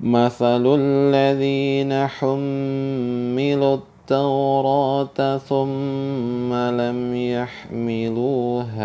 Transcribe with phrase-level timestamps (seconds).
[0.00, 8.76] مثل الذين حملوا التوراة ثم لم يحملوها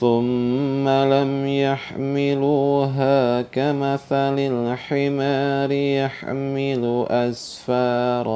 [0.00, 8.28] ثم لم يحملوها كمثل الحمار يحمل أسفارا.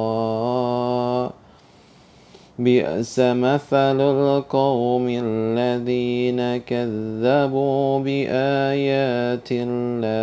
[2.59, 10.13] بئس مثل القوم الذين كذبوا بآيات الله.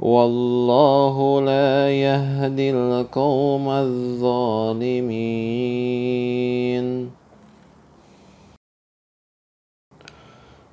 [0.00, 5.24] والله لا يهدي القوم الظالمين.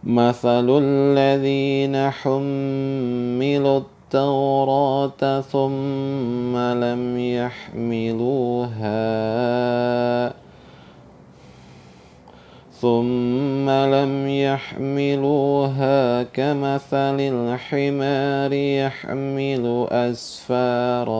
[0.03, 3.79] مثل الذين حملوا
[4.13, 8.83] التوراة ثم لم يحملوها.
[12.81, 21.11] ثم لم يحملوها كمثل الحمار يحمل أسفارا.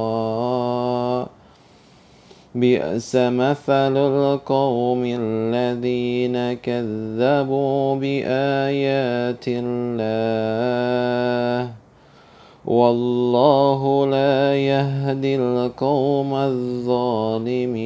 [2.55, 11.01] بئس مثل القوم الذين كذبوا بآيات الله.
[12.65, 17.81] والله لا يهدي القوم الظالمين.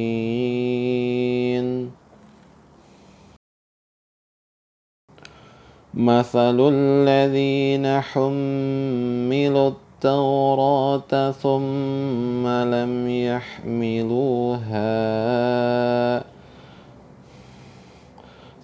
[5.94, 14.76] مثل الذين حملوا التوراة ثم لم يحملوها.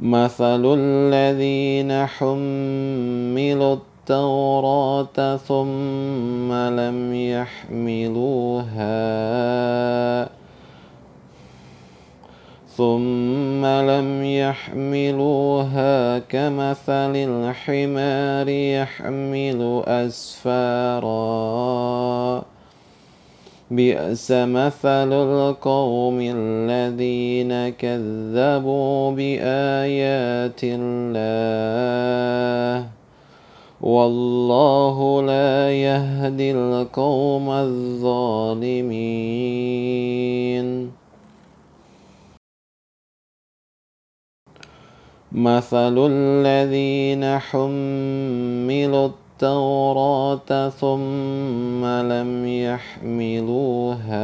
[0.00, 8.76] مثل الذين حملوا التوراة ثم لم يحملوها
[12.76, 21.06] ثم لم يحملوها كمثل الحمار يحمل أسفارا
[23.70, 31.26] بئس مثل القوم الذين كذبوا بآيات الله.
[33.80, 38.96] والله لا يهدي القوم الظالمين.
[45.32, 54.16] مثل الذين حملوا التوراة ثم لم يحملوها.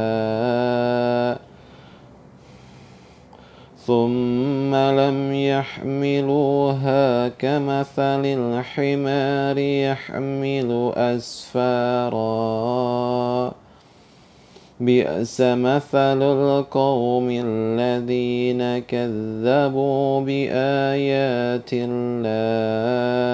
[3.77, 12.33] ثم لم يحملوها كمثل الحمار يحمل أسفارا.
[14.79, 23.33] بئس مثل القوم الذين كذبوا بآيات الله.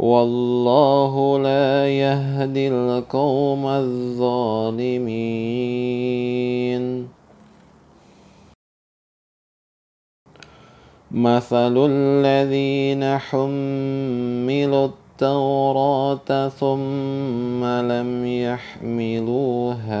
[0.00, 5.08] والله لا يهدي القوم الظالمين.
[11.10, 20.00] مثل الذين حملوا التوراة ثم لم يحملوها.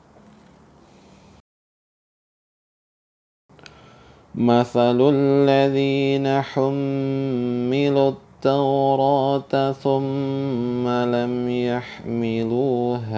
[4.35, 13.11] مثل الذين حملوا التوراة ثم لم يحملوها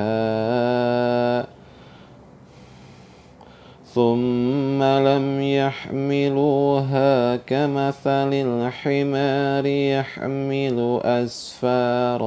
[3.94, 12.24] ثم لم يحملوها كمثل الحمار يحمل أسفارا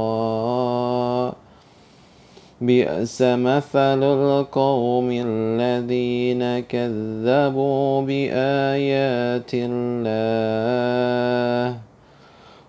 [2.60, 10.16] بئس مثل القوم الذين كذبوا بآيات الله.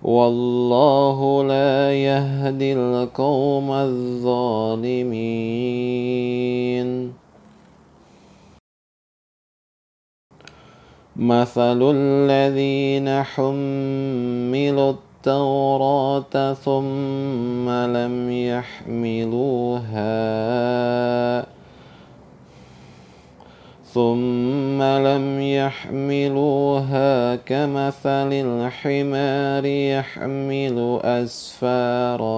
[0.04, 5.18] والله لا يهدي القوم الظالمين.
[11.16, 19.98] مثل الذين حملوا التوراة ثم لم يحملوها.
[23.94, 32.30] ثم لم يحملوها كمثل الحمار يحمل أسفارا.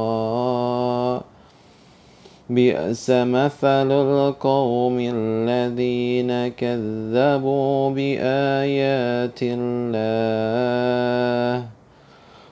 [2.50, 11.00] بئس مثل القوم الذين كذبوا بآيات الله.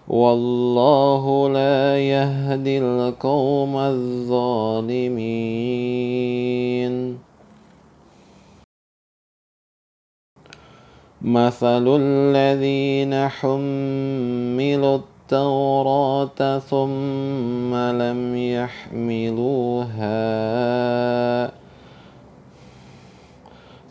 [0.07, 5.27] والله لا يهدي القوم الظالمين.
[11.21, 20.07] مثل الذين حملوا التوراة ثم لم يحملوها.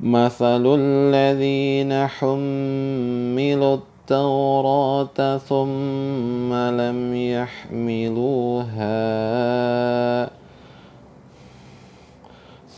[0.00, 8.76] مثل الذين حملوا التوراة ثم لم يحملوها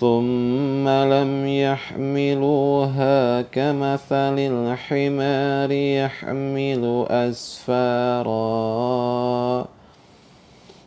[0.00, 8.29] ثم لم يحملوها كمثل الحمار يحمل أسفارا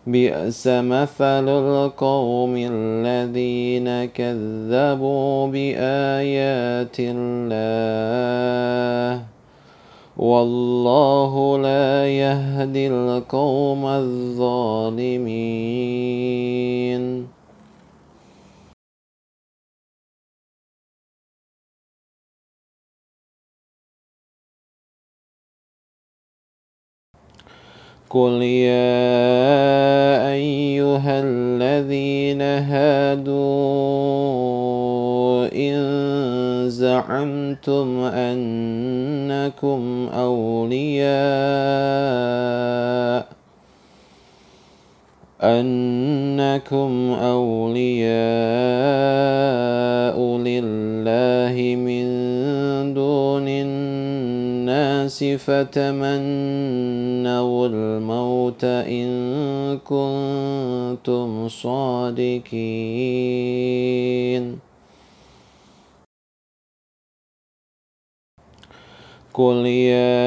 [0.07, 7.61] بئس مثل القوم الذين كذبوا بآيات الله.
[10.17, 15.21] والله لا يهدي القوم الظالمين.
[28.13, 28.91] قل يا
[30.35, 33.31] أيها الذين هادوا
[35.55, 35.79] إن
[36.69, 39.81] زعمتم أنكم
[40.13, 41.11] أولياء
[45.43, 48.11] أنكم أولياء
[50.37, 52.05] لله من
[52.93, 56.17] دون الناس فتمنوا
[57.67, 59.07] الموت إن
[59.77, 62.51] كنتم صادقين.
[69.41, 70.21] قل يا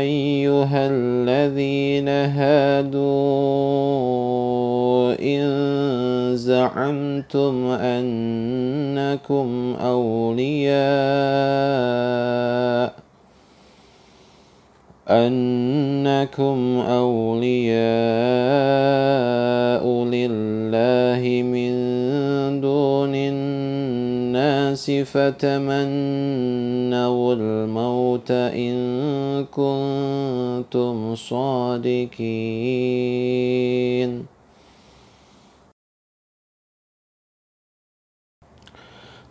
[0.00, 3.04] أيها الذين هادوا
[5.20, 5.44] إن
[6.36, 9.48] زعمتم أنكم
[9.80, 10.74] أولياء
[15.08, 18.63] أنكم أولياء
[24.88, 25.74] الناس فتمنوا
[27.34, 32.14] الموت إن كنتم صادقين.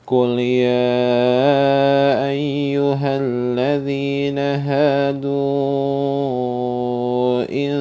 [0.08, 5.34] قل يا أيها الذين هادوا
[7.52, 7.74] إن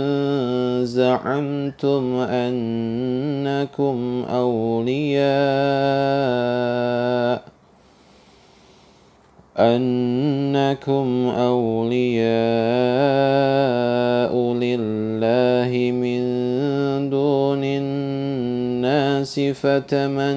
[0.85, 5.23] زعمتم أنكم أولياء
[9.57, 12.33] أنكم أولياء
[14.55, 16.23] لله من
[17.11, 20.33] دون الناس فتمنوا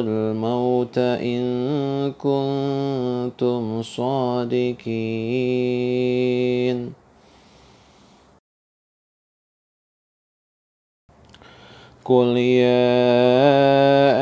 [0.00, 4.80] الموت إن كنتم صادقين.
[12.10, 13.06] قل يا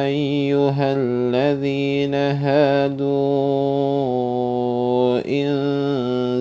[0.04, 3.08] أيها الذين هادوا
[5.24, 5.48] إن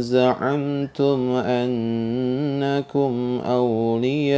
[0.01, 3.13] زعمتم أنكم
[3.45, 4.37] أولياء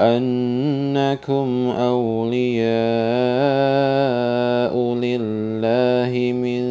[0.00, 1.48] أنكم
[1.78, 2.72] أولياء
[4.94, 6.62] لله من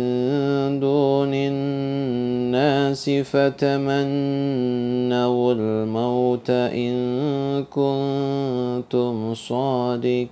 [0.80, 2.21] دون الناس
[3.24, 4.04] فتمنوا
[5.54, 10.32] الموت إن كنتم صادقين.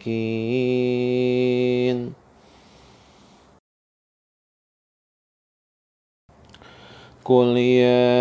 [7.30, 8.18] قل يا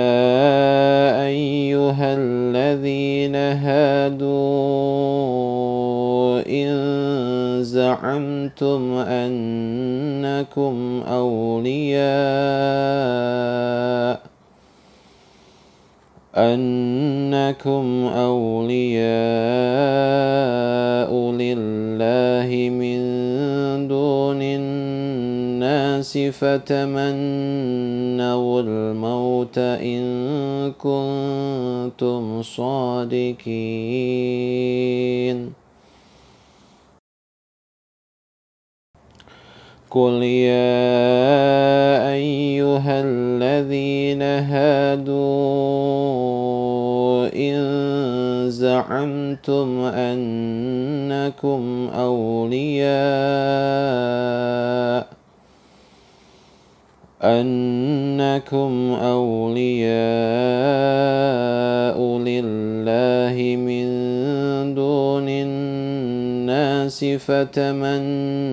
[1.26, 4.28] أيها الذين هادوا
[6.48, 6.68] إن
[7.64, 10.74] زعمتم أنكم
[11.08, 12.08] أولياء
[16.38, 19.08] أنكم أولياء
[21.32, 22.98] لله من
[23.88, 26.60] دون الناس فتمنوا
[28.60, 30.02] الموت إن
[30.78, 34.08] كنتم صادقين.
[39.90, 40.68] قل يا
[42.12, 45.18] أيها الذين هادوا
[47.34, 47.56] إن
[48.50, 51.62] زعمتم أنكم
[51.94, 52.88] أولياء
[57.22, 59.98] أنكم أولياء
[62.18, 63.88] لله من
[64.74, 68.47] دون الناس فتمنوا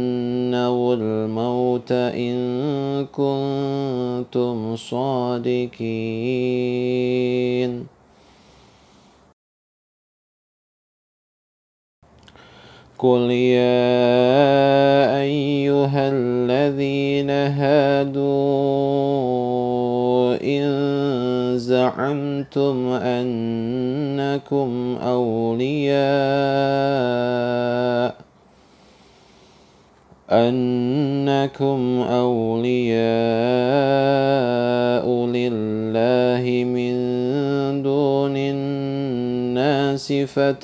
[0.54, 2.36] الموت إن
[3.06, 6.26] كنتم صادقين
[12.98, 13.86] قل يا
[15.22, 18.26] أيها الذين هادوا
[20.44, 20.66] إن
[21.58, 24.70] زعمتم أنكم
[25.02, 25.96] أولياء
[30.30, 33.06] أنكم أولياء
[35.26, 36.96] لله من
[37.84, 40.56] دون الناس فتمنوا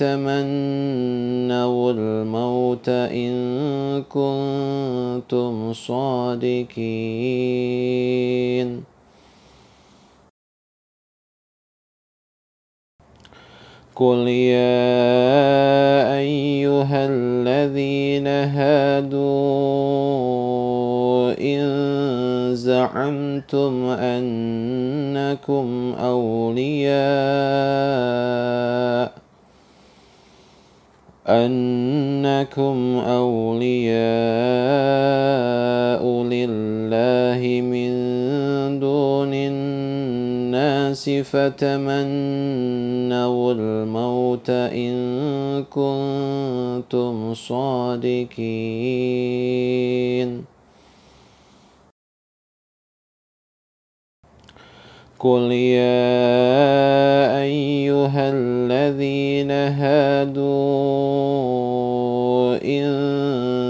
[1.91, 6.81] الموت إن كنتم صادقين.
[14.01, 14.97] قل يا
[16.17, 19.21] أيها الذين هادوا
[21.37, 21.61] إن
[22.55, 25.67] زعمتم أنكم
[25.99, 26.91] أولياء
[31.27, 34.01] أنكم أولياء
[36.23, 37.91] لله من
[38.79, 39.60] دون الناس
[41.23, 42.01] فتمنوا
[43.53, 44.93] الموت إن
[45.63, 48.91] كنتم صادقين.
[55.19, 56.17] قل يا
[57.41, 60.41] أيها الذين هادوا
[62.65, 62.85] إن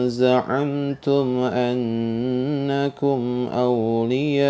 [0.09, 3.21] زعمتم أنكم
[3.53, 4.41] أولياء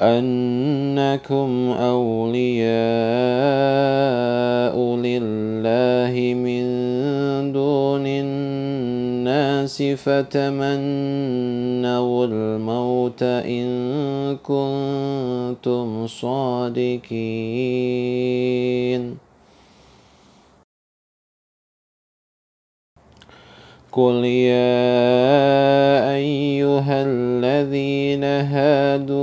[0.00, 2.70] أنكم أولياء
[4.96, 6.64] لله من
[7.52, 10.76] دون الناس فتمنوا
[12.26, 17.10] الموت إن كنتم صادقين.
[23.92, 24.54] قل يا
[26.14, 29.20] أيها الذين هادوا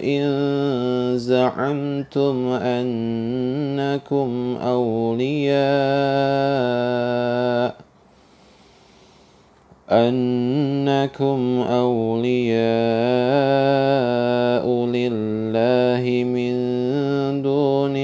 [0.00, 0.24] إن
[1.18, 5.56] زعمتم أنكم أولياء
[9.90, 12.66] أنكم أولياء
[14.86, 16.56] لله من
[17.42, 17.96] دون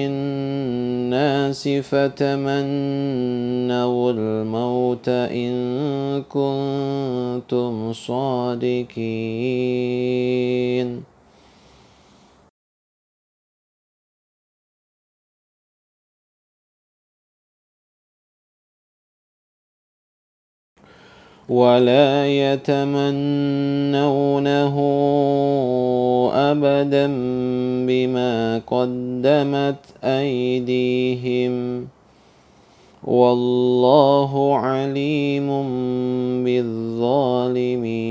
[1.12, 2.62] الناس فتمنوا
[4.12, 8.92] الموت إن كنتم صادقين.
[21.52, 23.16] ولا يتمنونه
[26.32, 27.06] ابدا
[27.86, 31.86] بما قدمت ايديهم
[33.04, 35.48] والله عليم
[36.44, 38.02] بالظالمين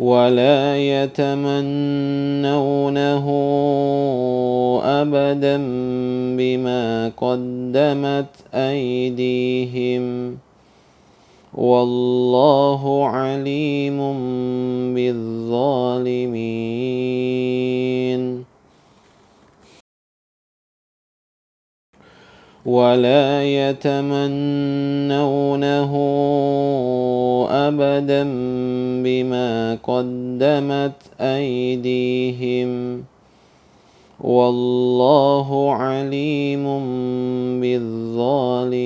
[0.00, 1.56] ولا يتمنونه
[4.84, 5.56] أبدا
[6.36, 10.36] بما قدمت أيديهم.
[11.54, 13.98] والله عليم
[14.94, 16.16] بالظالمين.
[22.66, 24.16] ولا يتمنونه
[27.50, 28.22] أبدا
[29.02, 33.02] بما قدمت أيديهم.
[34.20, 36.64] والله عليم
[37.60, 38.76] بالظالمين.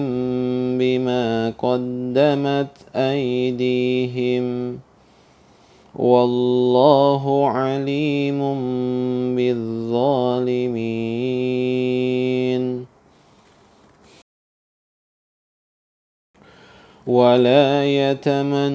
[0.78, 4.78] بما قدمت ايديهم
[5.94, 8.40] والله عليم
[9.36, 10.92] بالظالمين
[17.06, 18.72] ولا يتمنونه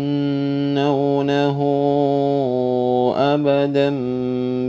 [3.17, 3.89] ابدا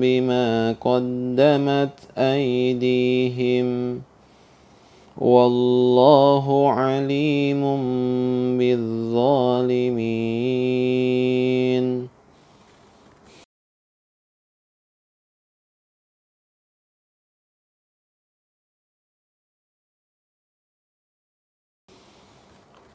[0.00, 4.00] بما قدمت ايديهم
[5.18, 7.60] والله عليم
[8.58, 9.88] بالظالمين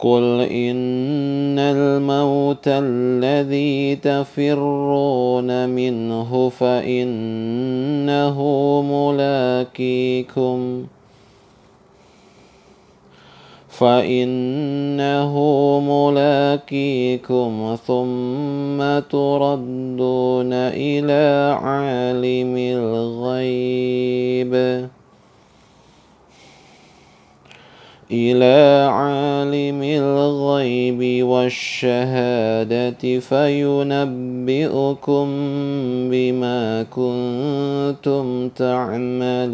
[0.04, 8.38] قل إن الموت الذي تفرون منه فإنه
[8.92, 10.86] ملاقيكم
[13.70, 15.34] فإنه
[15.88, 24.54] ملاقيكم ثم تردون إلى عالم الغيب
[28.14, 35.28] إلى عالم الغيب والشهادة فينبئكم
[36.12, 39.54] بما كنتم تعملون.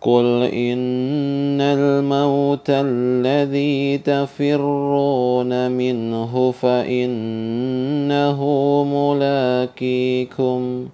[0.00, 8.40] قل إن الموت الذي تفرون منه فإنه
[8.84, 10.88] ملاقيكم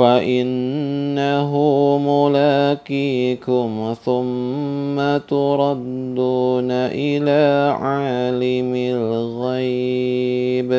[0.00, 1.52] فإنه
[1.98, 10.72] ملاقيكم ثم تردون إلى عالم الغيب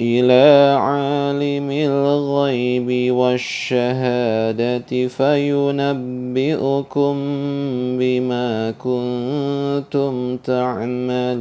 [0.00, 7.14] إلى عالم الغيب والشهادة فينبئكم
[7.98, 11.40] بما كنتم تعملون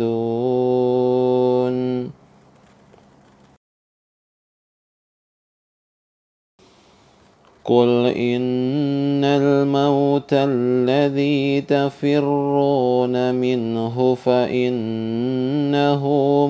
[7.70, 16.04] قل إن الموت الذي تفرون منه فإنه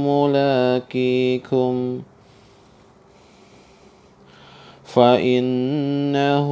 [0.08, 2.02] ملاقيكم
[4.84, 6.50] فإنه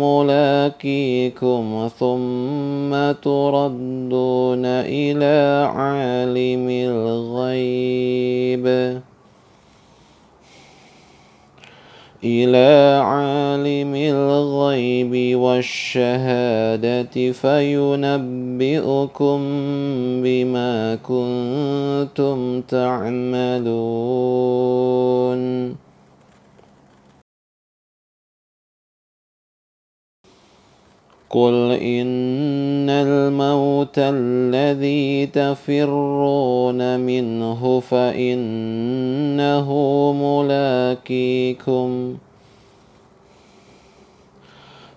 [0.00, 8.66] ملاقيكم ثم تردون إلى عالم الغيب
[12.24, 19.40] إلى عالم الغيب والشهادة فينبئكم
[20.22, 23.66] بما كنتم تعملون.
[31.30, 39.68] قل إن الموت الذي تفرون منه فإنه
[40.22, 42.16] ملاقيكم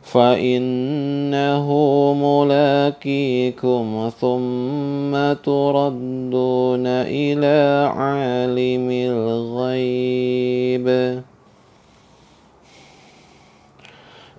[0.04, 1.68] فإنه
[2.14, 10.88] ملاقيكم ثم تردون إلى عالم الغيب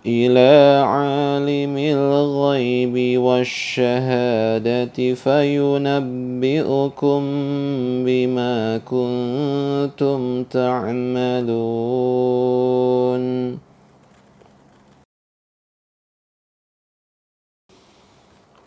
[0.07, 7.23] إلى عالم الغيب والشهادة فينبئكم
[8.05, 11.51] بما كنتم تعملون.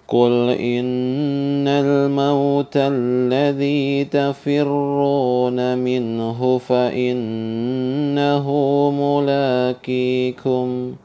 [0.08, 8.48] قل إن الموت الذي تفرون منه فإنه
[8.91, 10.96] ملاقيكم.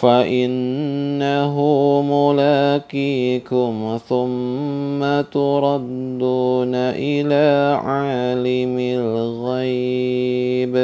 [0.00, 1.56] فإنه
[2.02, 10.76] ملاقيكم ثم تردون إلى عالم الغيب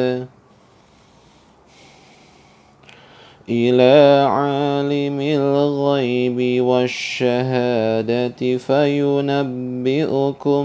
[3.49, 10.65] إلى عالم الغيب والشهادة فينبئكم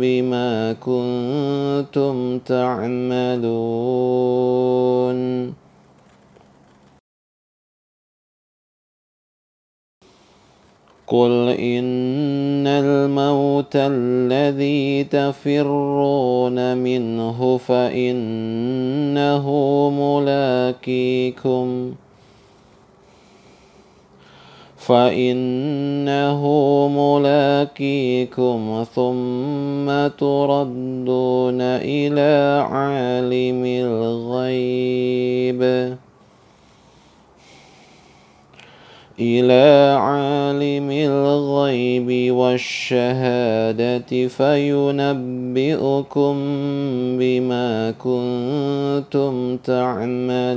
[0.00, 3.54] بما كنتم تعملون
[11.14, 19.46] قل إن الموت الذي تفرون منه فإنه
[20.00, 21.94] ملاقيكم
[24.76, 26.42] فإنه
[26.96, 35.33] ملاقيكم ثم تردون إلى عالم الغيب
[39.20, 46.34] إلى عالم الغيب والشهادة فينبئكم
[47.18, 50.54] بما كنتم تعملون.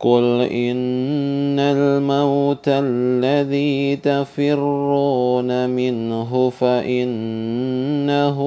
[0.00, 8.38] قل إن الموت الذي تفرون منه فإنه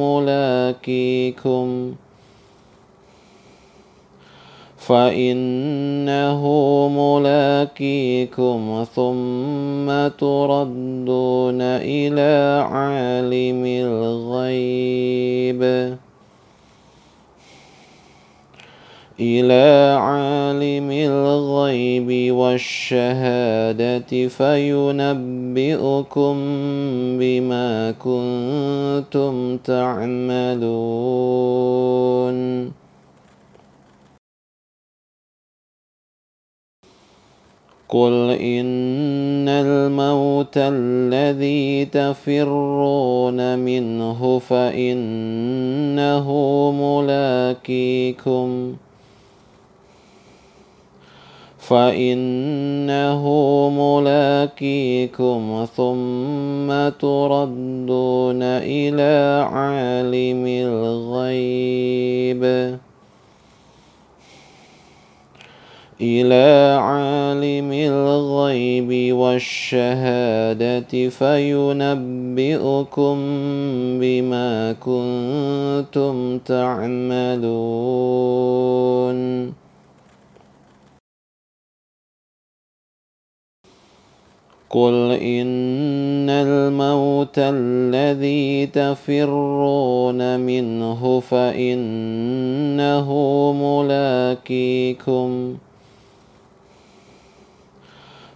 [0.00, 1.94] ملاقيكم
[4.76, 6.42] فإنه
[6.88, 15.62] ملاقيكم ثم تردون إلى عالم الغيب
[19.20, 26.36] إلى عالم الغيب والشهادة فينبئكم
[27.18, 31.16] بما كنتم تعملون.
[37.88, 46.26] قل إن الموت الذي تفرون منه فإنه
[46.80, 48.76] ملاقيكم.
[51.68, 53.22] فإنه
[53.70, 62.44] ملاقيكم ثم تردون إلى عالم الغيب
[66.00, 73.16] إلى عالم الغيب والشهادة فينبئكم
[74.00, 77.46] بما كنتم تعملون
[84.76, 93.08] قل إن الموت الذي تفرون منه فإنه
[93.62, 95.56] ملاقيكم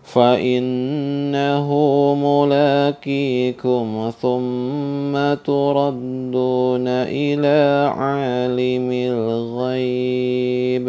[0.02, 1.68] فإنه
[2.24, 10.88] ملاقيكم ثم تردون إلى عالم الغيب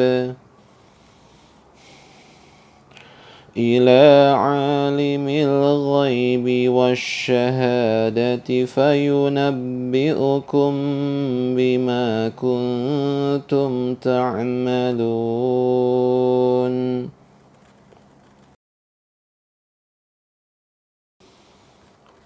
[3.62, 10.74] إلى عالم الغيب والشهادة فينبئكم
[11.56, 15.52] بما كنتم تعملون.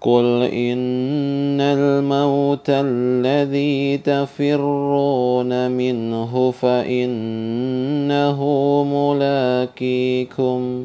[0.00, 8.40] قل إن الموت الذي تفرون منه فإنه
[8.84, 10.75] ملاقيكم.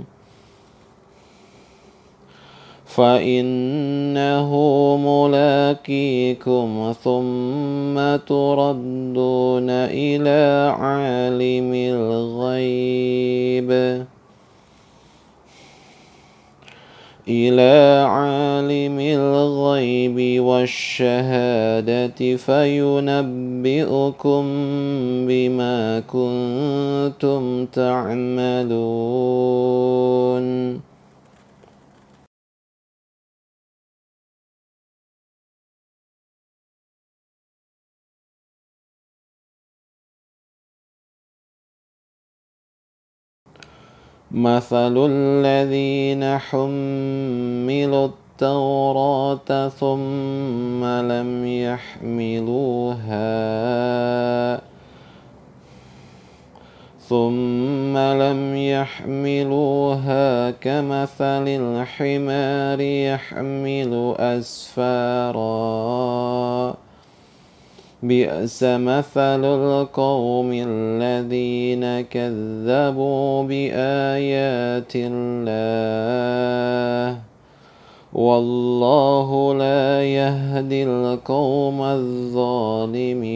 [3.02, 4.52] فإنه
[5.06, 13.72] ملاقيكم ثم تردون إلى عالم الغيب
[17.28, 24.44] إلى عالم الغيب والشهادة فينبئكم
[25.28, 28.82] بما كنتم تعملون
[44.34, 53.02] مثل الذين حملوا التوراة ثم لم يحملوها
[57.10, 65.42] ثم لم يحملوها كمثل الحمار يحمل أسفاراً
[68.04, 75.62] بئس مثل القوم الذين كذبوا بآيات الله.
[78.14, 83.32] والله لا يهدي القوم الظالمين.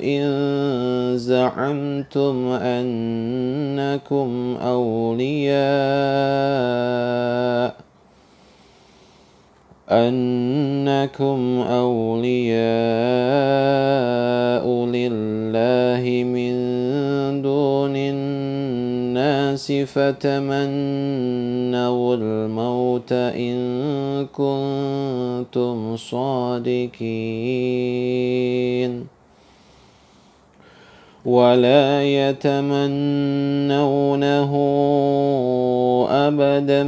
[0.03, 0.25] إن
[1.19, 4.31] زعمتم أنكم
[4.63, 5.65] أولياء
[9.91, 12.65] أنكم أولياء
[14.87, 16.55] لله من
[17.43, 20.65] دون الناس فتمنوا
[22.15, 26.95] الموت إن كنتم صادقين.
[31.25, 32.85] ولا يتمنونه
[36.11, 36.83] أبدا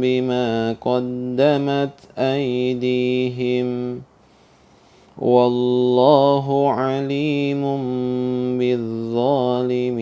[0.00, 4.00] بما قدمت أيديهم.
[5.18, 7.62] والله عليم
[8.58, 9.92] بالظالمين.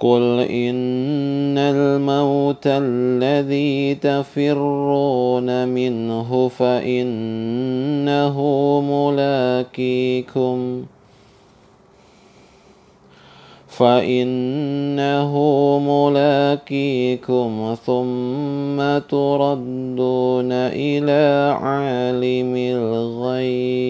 [0.00, 8.36] قل إن الموت الذي تفرون منه فإنه
[8.80, 10.84] ملاقيكم
[13.68, 15.32] فإنه
[15.78, 23.89] ملاقيكم ثم تردون إلى عالم الغيب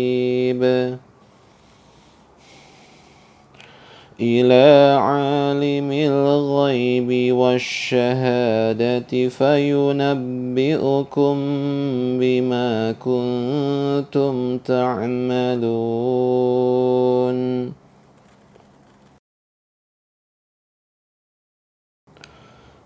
[4.20, 11.37] إلى عالم الغيب والشهادة فينبئكم
[12.20, 16.11] بما كنتم تعملون.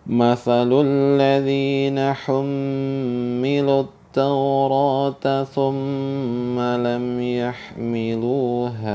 [0.07, 8.95] مثل الذين حملوا التوراة ثم لم يحملوها.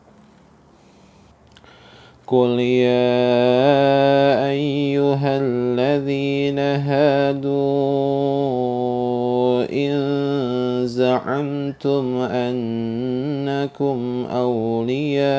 [2.31, 3.11] قل يا
[4.49, 7.51] أيها الذين هادوا
[9.73, 9.91] إن
[10.87, 13.99] زعمتم أنكم
[14.31, 15.31] أولياء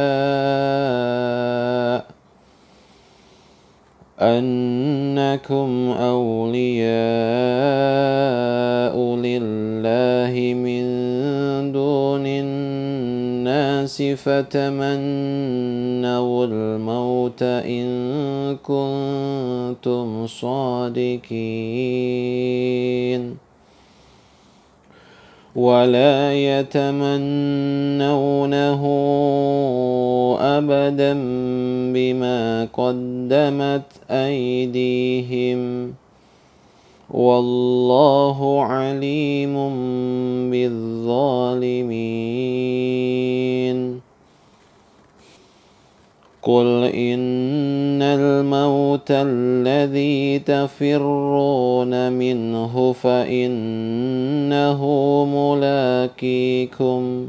[4.22, 6.92] أنكم أولياء
[9.16, 10.84] لله من
[11.72, 14.46] دون الناس فتمنوا
[16.46, 17.86] الموت إن
[18.62, 21.92] كنتم صادقين.
[25.56, 27.12] ولا يتمنونه
[30.40, 31.12] أبدا
[31.92, 35.92] بما قدمت أيديهم.
[37.10, 39.54] والله عليم
[40.50, 41.72] بالظالمين.
[46.42, 54.80] قل إن الموت الذي تفرون منه فإنه
[55.34, 57.28] ملاقيكم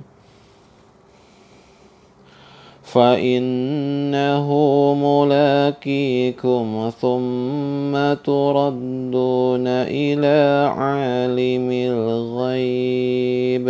[2.84, 4.48] فإنه
[4.94, 13.68] ملاقيكم ثم تردون إلى عالم الغيب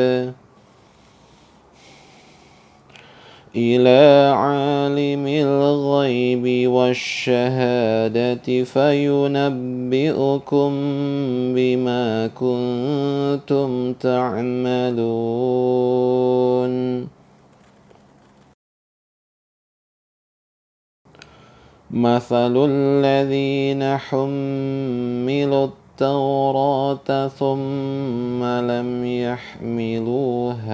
[3.55, 10.71] إلى عالم الغيب والشهادة فينبئكم
[11.53, 15.03] بما كنتم تعملون.
[21.91, 30.73] مثل الذين حملوا التوراة ثم لم يحملوها.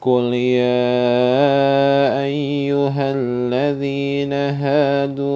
[0.00, 1.04] قل يا
[2.24, 5.30] أيها الذين هادوا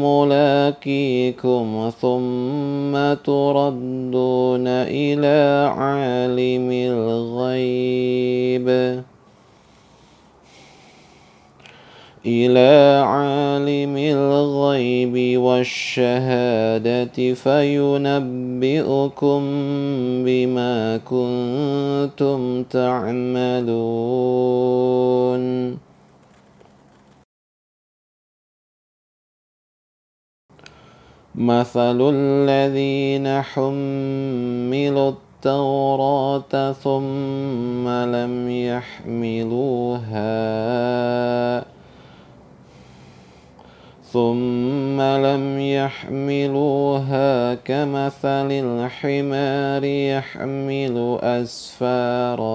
[0.03, 8.69] ملاقيكم ثم تردون إلى عالم الغيب
[12.27, 19.41] إلى عالم الغيب والشهادة فينبئكم
[20.25, 23.79] بما كنتم تعملون
[31.39, 40.19] مثل الذين حملوا التوراة ثم لم يحملوها
[44.13, 52.49] ثم لم يحملوها كمثل الحمار يحمل أسفارا.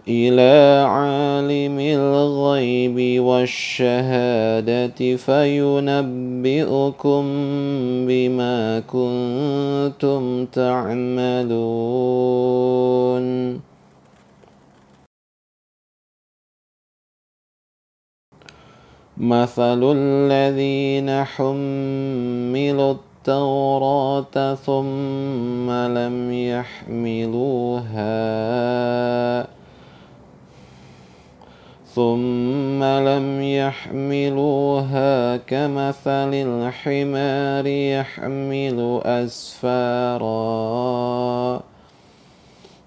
[0.07, 7.23] إلى عالم الغيب والشهادة فينبئكم
[8.07, 11.71] بما كنتم تعملون
[19.21, 28.01] مثل الذين حملوا التوراة ثم لم يحملوها
[31.95, 40.31] ثم لم يحملوها كمثل الحمار يحمل أسفارا.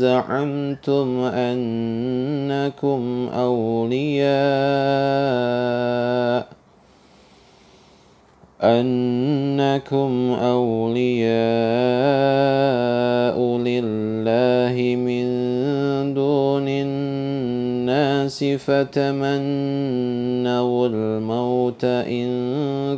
[0.00, 3.02] زعمتم أنكم
[3.34, 4.30] أولياء
[8.62, 11.36] أنكم أولياء
[13.68, 15.24] لله من
[16.14, 19.28] دون الناس فتمنوا
[20.86, 22.28] الموت إن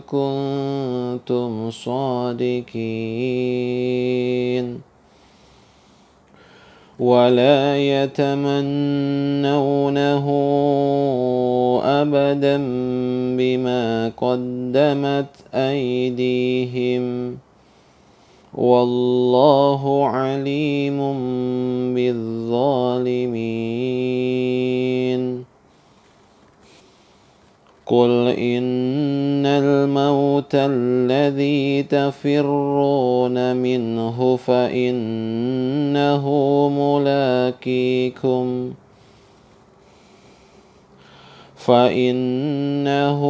[0.00, 2.92] كنتم صادقين
[7.02, 8.66] ولا يتمنونه
[11.84, 12.56] ابدا
[13.38, 17.36] بما قدمت ايديهم
[18.54, 20.98] والله عليم
[21.94, 23.52] بالظالمين
[27.92, 36.24] قل إن الموت الذي تفرون منه فإنه
[36.78, 38.72] ملاقيكم
[41.56, 43.20] فإنه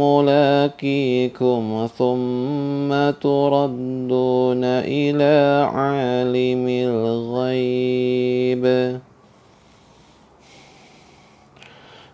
[0.00, 8.64] ملاقيكم ثم تردون إلى عالم الغيب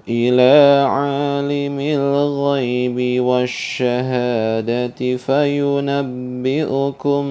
[0.09, 7.25] إلى عالم الغيب والشهادة فينبئكم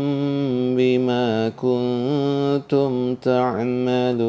[0.78, 4.22] بما كنتم تعملون.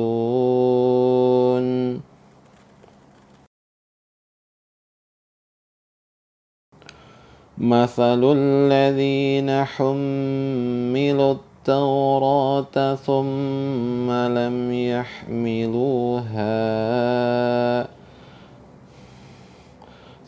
[7.58, 16.42] مثل الذين حملوا التوراة ثم لم يحملوها.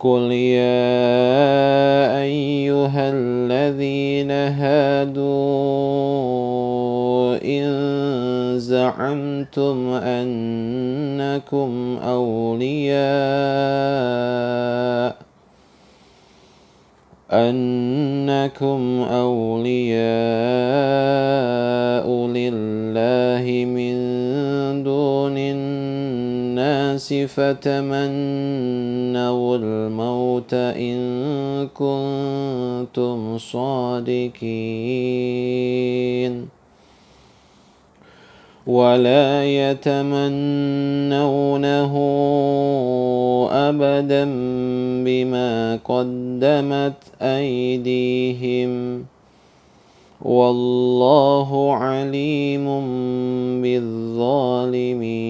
[0.00, 0.80] قل يا
[2.22, 5.30] أيها الذين هادوا
[7.44, 7.68] إن
[8.58, 11.70] زعمتم أنكم
[12.04, 13.00] أولياء
[17.32, 20.00] أنكم أولياء
[22.26, 23.89] لله من
[27.00, 34.40] الناس فتمنوا الموت إن كنتم صادقين.
[38.66, 39.92] ولا يتمنونه
[43.50, 44.24] ابدا
[45.04, 49.04] بما قدمت أيديهم.
[50.24, 52.64] والله عليم
[53.62, 55.20] بالظالمين.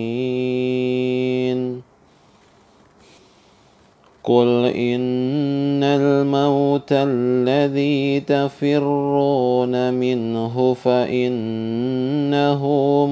[4.24, 12.62] قل إن الموت الذي تفرون منه فإنه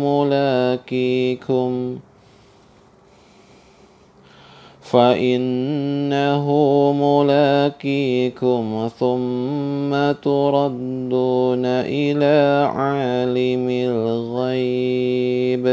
[0.05, 1.99] ملاقيكم
[4.91, 6.47] فإنه
[6.93, 15.67] ملاقيكم ثم تردون إلى عالم الغيب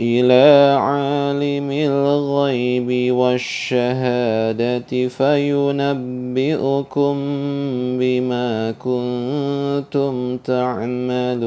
[0.00, 7.16] إلى عالم الغيب والشهادة فينبئكم
[7.98, 11.44] بما كنتم تعملون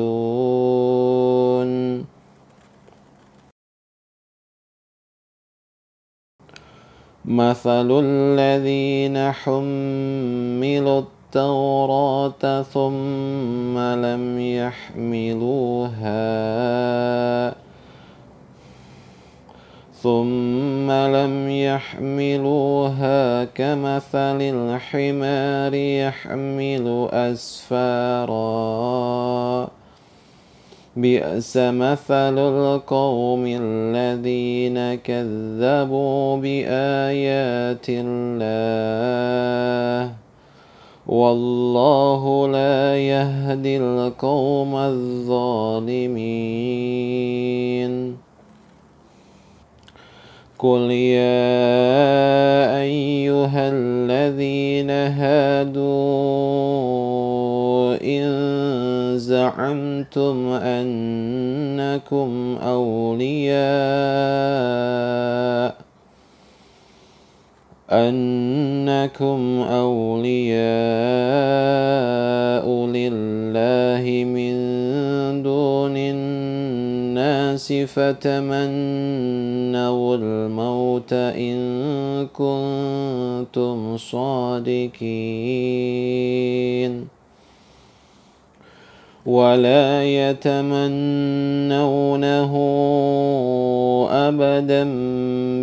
[7.28, 16.08] مثل الذين حملوا التوراة ثم لم يحملوها
[20.04, 28.38] ثم لم يحملوها كمثل الحمار يحمل أسفارا.
[30.98, 38.54] بئس مثل القوم الذين كذبوا بآيات الله.
[41.08, 46.18] والله لا يهدي القوم الظالمين.
[50.60, 51.58] قل يا
[52.82, 55.88] أيها الذين هادوا
[58.03, 58.28] إن
[59.18, 63.58] زعمتم أنكم أولياء
[67.90, 70.58] أنكم أولياء
[72.86, 74.54] لله من
[75.44, 78.68] دون الناس فتمنوا
[80.16, 84.98] الموت إن كنتم صادقين.
[89.28, 90.88] ولا يتمنونه
[94.12, 94.84] ابدا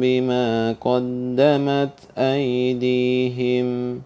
[0.01, 4.01] بما قدمت ايديهم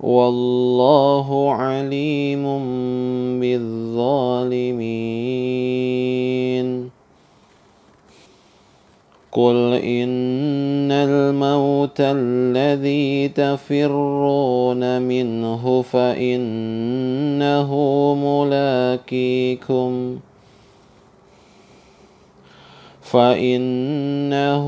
[0.00, 2.44] والله عليم
[3.40, 4.96] بالظالمين
[9.36, 17.70] قل إن الموت الذي تفرون منه فإنه
[18.24, 20.18] ملاقيكم
[23.02, 24.66] فإنه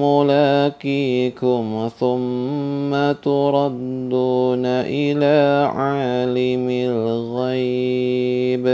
[0.00, 8.66] ملاقيكم ثم تردون إلى عالم الغيب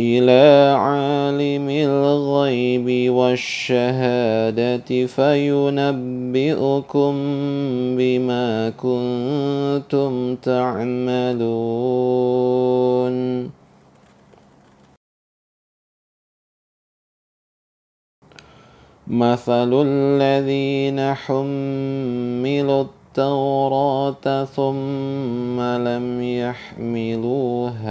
[0.00, 7.14] إلى عالم الغيب والشهادة فينبئكم
[7.96, 11.40] بما كنتم تعملون.
[19.06, 27.90] مثل الذين حملوا التوراة ثم لم يحملوها.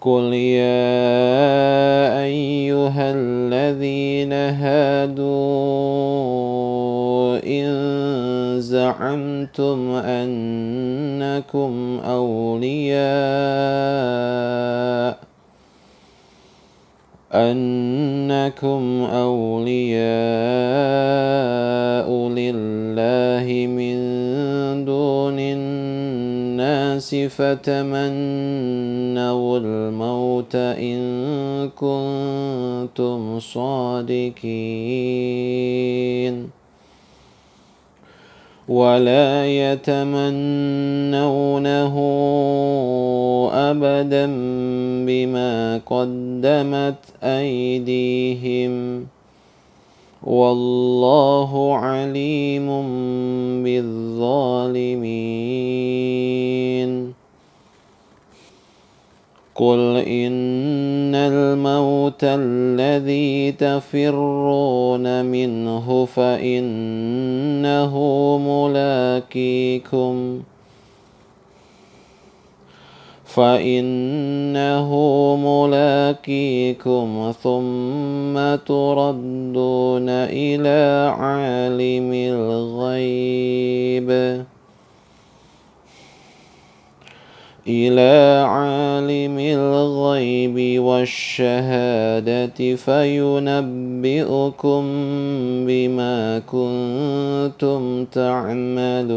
[0.00, 5.30] قل يا أيها الذين هادوا
[7.46, 7.70] إن
[8.60, 13.00] زعمتم أنكم أولياء
[17.32, 20.00] أنكم أولياء
[22.28, 23.94] لله من
[24.84, 28.08] دون الناس فتمنوا
[29.58, 34.40] الموت إن كنتم صادقين.
[38.70, 40.30] ولا يتمنونه
[43.52, 44.26] ابدا
[45.06, 49.06] بما قدمت ايديهم
[50.22, 52.66] والله عليم
[53.64, 55.20] بالظالمين
[59.60, 67.94] قل إن الموت الذي تفرون منه فإنه
[68.48, 70.42] ملاقيكم
[73.24, 74.90] فإنه
[75.44, 84.10] ملاقيكم ثم تردون إلى عالم الغيب
[87.68, 94.82] إلى عالم الغيب والشهادة فينبئكم
[95.66, 99.10] بما كنتم تعملون.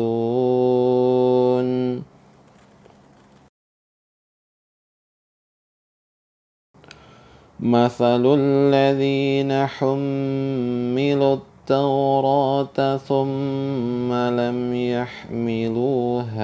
[7.59, 16.43] مثل الذين حملوا التوراة ثم لم يحملوها.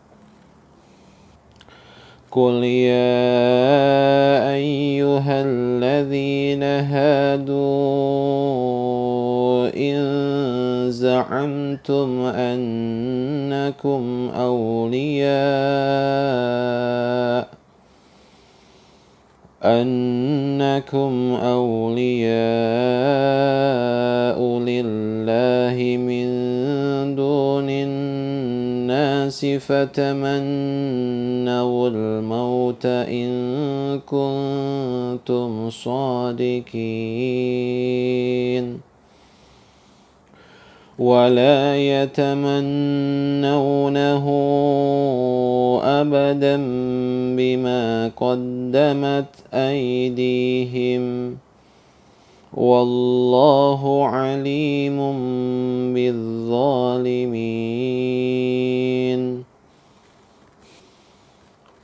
[2.31, 2.93] قل يا
[4.53, 7.61] أيها الذين هادوا
[9.75, 10.01] إن
[10.91, 15.31] زعمتم أنكم أولياء
[19.63, 22.31] أنكم أولياء
[24.59, 26.25] لله من
[27.15, 30.39] دون الناس فتمنوا
[31.89, 36.71] الموت إن كنتم صادقين.
[41.01, 42.65] ولا يتمنونه
[45.83, 46.57] ابدا
[47.37, 51.37] بما قدمت ايديهم
[52.53, 54.97] والله عليم
[55.93, 57.51] بالظالمين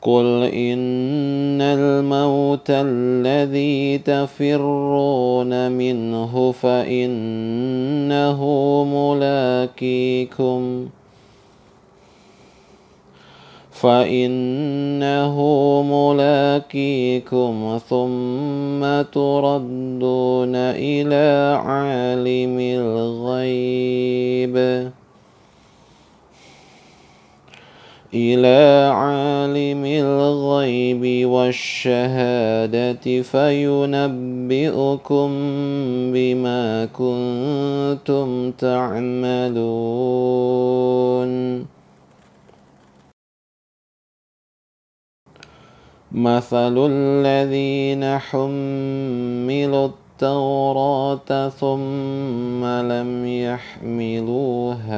[0.07, 8.39] قل إن الموت الذي تفرون منه فإنه
[8.93, 10.87] ملاقيكم
[13.71, 15.35] فإنه
[15.91, 24.57] ملاقيكم ثم تردون إلى عالم الغيب
[28.13, 35.29] إلى عالم الغيب والشهادة فينبئكم
[36.13, 39.57] بما كنتم تعملون.
[46.11, 54.97] مثل الذين حملوا التوراة ثم لم يحملوها.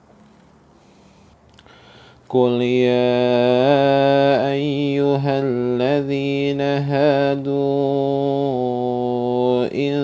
[2.31, 3.27] قل يا
[4.51, 7.51] أيها الذين هادوا
[9.75, 9.99] إن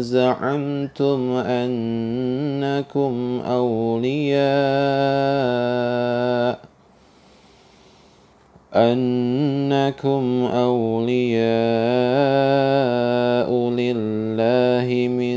[0.00, 3.12] زعمتم أنكم
[3.46, 4.44] أولياء
[8.74, 11.44] أنكم أولياء
[13.70, 15.36] لله من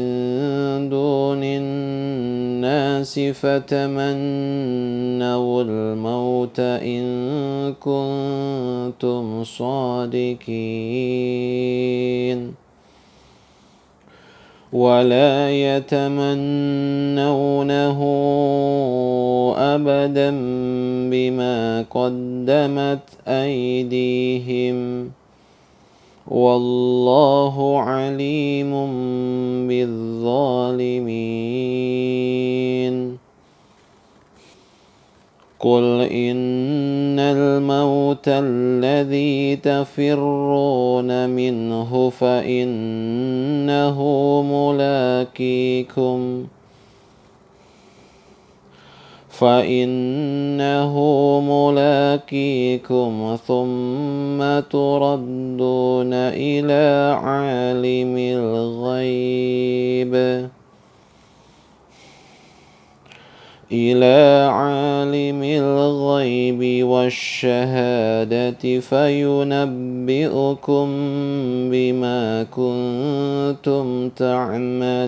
[0.90, 3.64] دون الناس فتمنوا
[5.64, 10.48] الموت إن كنتم صادقين.
[14.74, 16.28] ولا يتمنونه
[19.58, 20.30] ابدا
[21.12, 25.10] بما قدمت أيديهم.
[26.28, 28.72] والله عليم
[29.68, 30.88] بالظالمين.
[35.60, 43.98] قل إن الموت الذي تفرون منه فإنه
[44.52, 46.46] ملاقيكم
[49.30, 50.94] فإنه
[51.50, 60.14] ملاقيكم ثم تردون إلى عالم الغيب
[63.72, 70.88] إلى عالم الغيب والشهادة فينبئكم
[71.72, 75.08] بما كنتم تعملون.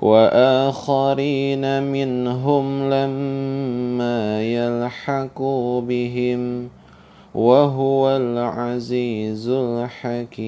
[0.00, 6.68] وآخرين منهم لما يلحقوا بهم
[7.34, 10.40] وهو العزيز الحكيم.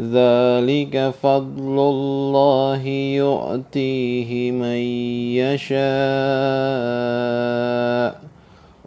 [0.00, 2.86] ذلك فضل الله
[3.16, 4.80] يؤتيه من
[5.40, 5.90] يشاء.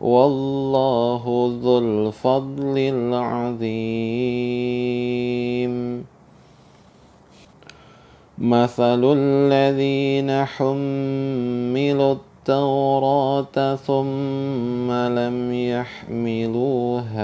[0.04, 1.24] والله
[1.64, 3.74] ذو الفضل العظيم.
[8.38, 17.24] مثل الذين حملوا التوراة ثم لم يحملوها.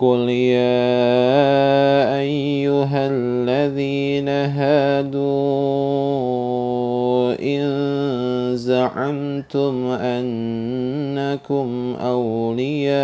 [0.00, 0.78] قل يا
[2.22, 5.18] أيها الذين هادوا
[7.42, 7.66] إن
[8.56, 11.68] زعمتم أنكم
[12.00, 12.98] أولياء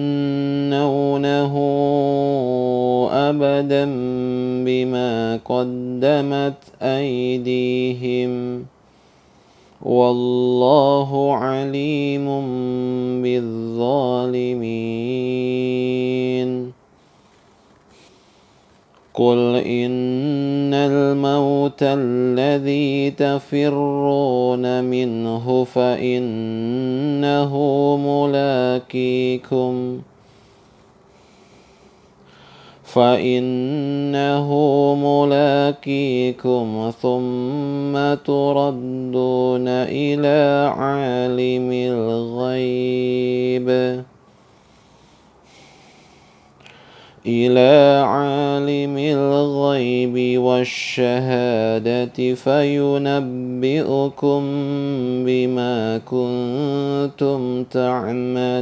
[3.11, 3.85] ابدا
[4.65, 8.65] بما قدمت ايديهم
[9.81, 12.25] والله عليم
[13.21, 14.81] بالظالمين
[19.13, 27.53] قل إن الموت الذي تفرون منه فإنه
[28.07, 30.01] ملاقيكم
[32.83, 34.49] فإنه
[35.03, 43.67] ملاقيكم ثم تردون إلى عالم الغيب
[47.25, 54.41] إلى عالم الغيب والشهادة فينبئكم
[55.25, 58.61] بما كنتم تعملون.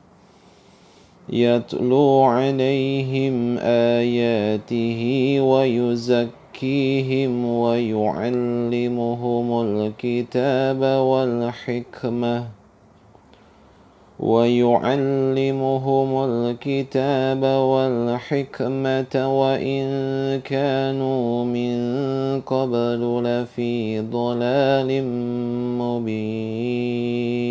[1.29, 12.61] يتلو عليهم آياته ويزكيهم ويعلمهم الكتاب والحكمة
[14.21, 19.85] ويعلمهم الكتاب والحكمة وإن
[20.41, 25.03] كانوا من قبل لفي ضلال
[25.81, 27.41] مبين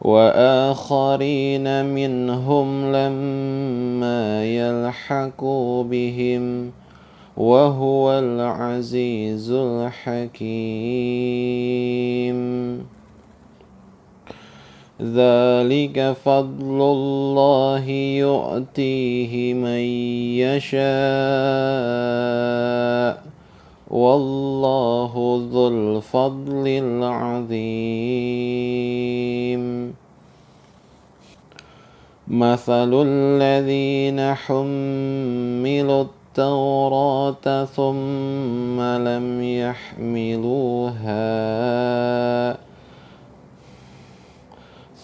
[0.00, 6.70] وآخرين منهم لما يلحقوا بهم
[7.36, 10.38] وهو العزيز الحكيم.
[15.02, 19.80] ذلك فضل الله يؤتيه من
[20.42, 20.88] يشاء.
[23.90, 27.58] والله ذو الفضل العظيم.
[32.28, 41.08] مثل الذين حملوا التوراة ثم لم يحملوها.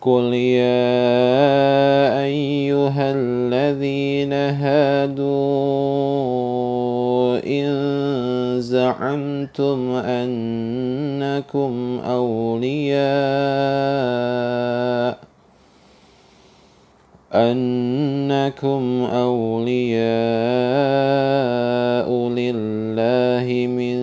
[0.00, 0.78] قل يا
[2.24, 5.28] أيها الذين هادوا
[7.46, 7.68] إن
[8.60, 11.72] زعمتم أنكم
[12.04, 12.98] أولياء
[17.34, 20.08] أنكم أولياء
[22.28, 23.98] لله من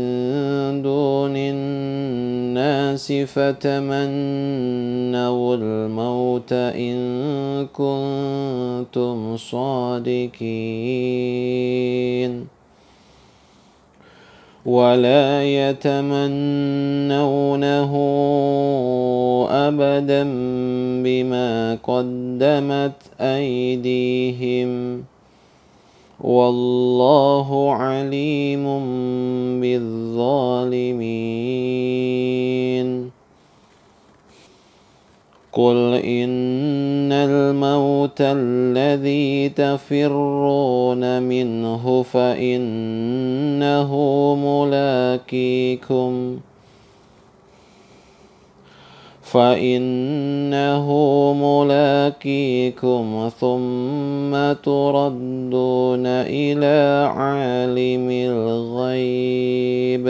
[0.82, 2.35] دون الناس
[3.26, 4.06] فتمنوا
[5.56, 6.96] الموت إن
[7.74, 10.96] كنتم صادقين.
[14.66, 16.32] ولا يتمنونه
[19.50, 20.24] ابدا
[21.04, 22.92] بما قدمت
[23.22, 25.04] أيديهم.
[26.24, 28.64] والله عليم
[29.62, 30.96] بالظالمين.
[35.54, 43.92] قل إن الموت الذي تفرون منه فإنه
[44.36, 46.40] ملاقيكم
[49.26, 50.88] فإنه
[51.34, 60.08] ملاقيكم ثم تردون إلى عالم الغيب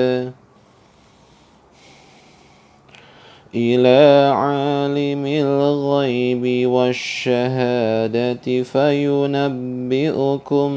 [3.55, 10.69] إلى عالم الغيب والشهادة فينبئكم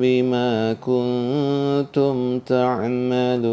[0.00, 3.52] بما كنتم تعملون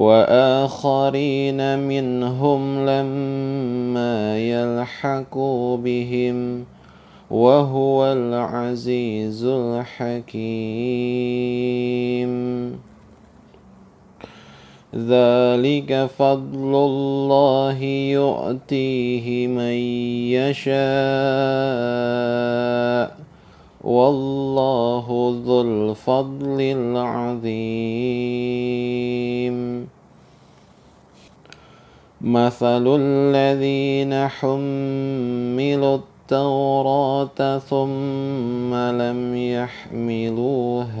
[0.00, 6.64] وآخرين منهم لما يلحقوا بهم
[7.30, 10.40] وهو العزيز الحكيم.
[14.96, 19.76] ذلك فضل الله يؤتيه من
[20.32, 20.80] يشاء.
[23.84, 25.06] والله
[25.46, 27.60] ذو الفضل العظيم.
[32.20, 41.00] مثل الذين حملوا التوراة ثم لم يحملوها.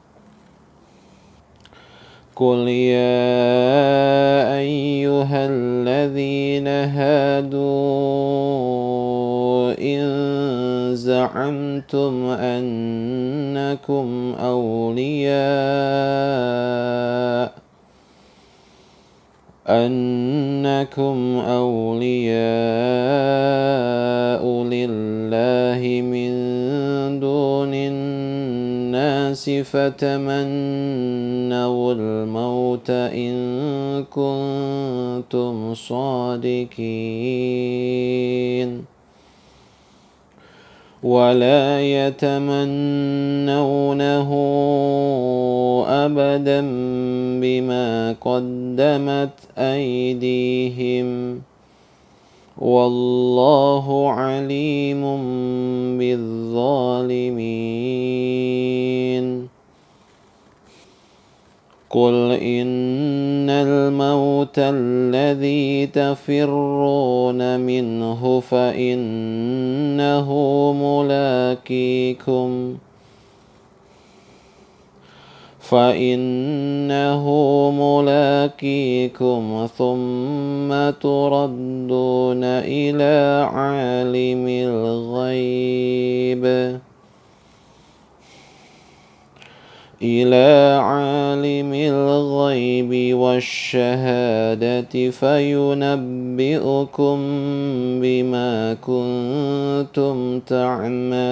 [2.41, 3.37] قل يا
[4.57, 7.61] أيها الذين هادوا
[9.81, 10.01] إن
[10.95, 14.07] زعمتم أنكم
[14.39, 15.31] أولياء
[19.67, 22.41] أنكم أولياء
[24.63, 26.31] لله من
[27.19, 29.93] دون الناس فتمنوا
[31.93, 36.71] الموت إن كنتم صادقين.
[41.03, 42.61] ولا يتمنونه
[45.87, 46.61] أبدا
[47.41, 51.41] بما قدمت أيديهم.
[52.57, 55.01] والله عليم
[55.97, 57.51] بالظالمين.
[61.91, 70.27] قل إن الموت الذي تفرون منه فإنه
[70.83, 72.77] ملاقيكم
[75.59, 77.25] فإنه
[77.79, 86.45] ملاقيكم ثم تردون إلى عالم الغيب
[90.03, 97.17] إلى عالم الغيب والشهادة فينبئكم
[98.01, 101.31] بما كنتم تعملون.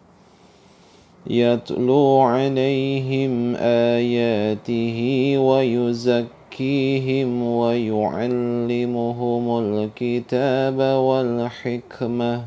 [1.27, 12.41] يتلو عليهم آياته ويزكيهم ويعلمهم الكتاب والحكمة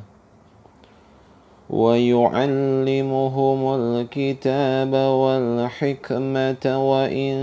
[1.71, 7.35] ويعلمهم الكتاب والحكمة وإن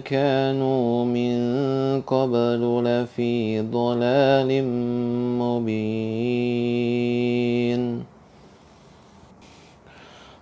[0.00, 1.34] كانوا من
[2.00, 4.64] قبل لفي ضلال
[5.38, 6.94] مبين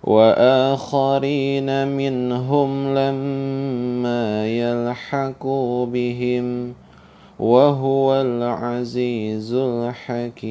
[0.03, 6.73] وآخرين منهم لما يلحقوا بهم
[7.39, 10.43] وهو العزيز الحكيم.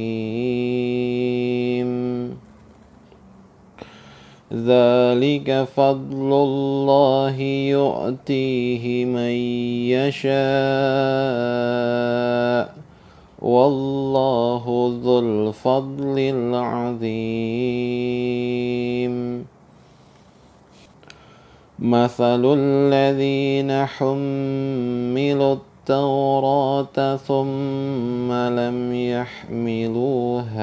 [4.53, 9.33] ذلك فضل الله يؤتيه من
[9.97, 10.43] يشاء.
[13.43, 14.65] والله
[15.05, 17.13] ذو الفضل العظيم.
[21.79, 30.63] مثل الذين حملوا التوراة ثم لم يحملوها.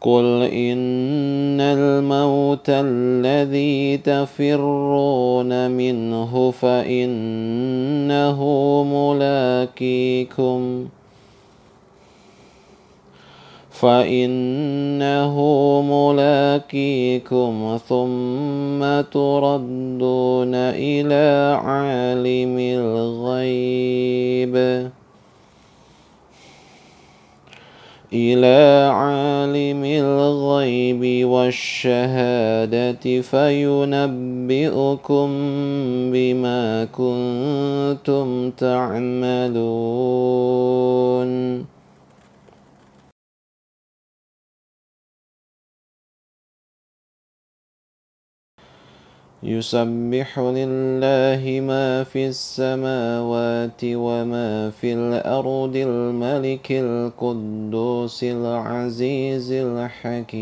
[0.00, 8.40] قل إن الموت الذي تفرون منه فإنه
[8.92, 10.86] ملاقيكم
[13.70, 15.36] فإنه
[15.90, 24.56] ملاقيكم ثم تردون إلى عالم الغيب
[28.12, 35.28] إلى عالم الغيب والشهادة فينبئكم
[36.12, 39.46] بما كنتم تعملون.
[49.46, 60.36] يسبح لله ما في السماوات وما في الأرض الملك القدوس العزيز الحكيم.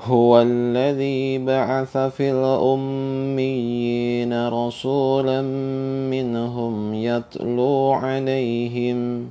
[0.00, 3.68] هو الذي بعث في الأميين
[4.48, 5.42] رسولا
[6.10, 9.30] منهم يتلو عليهم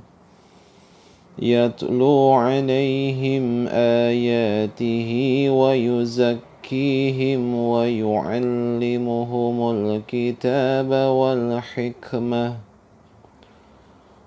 [1.42, 12.56] يتلو عليهم آياته ويزكيهم ويعلمهم الكتاب والحكمة